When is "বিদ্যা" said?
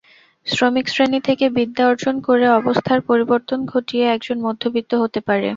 1.57-1.83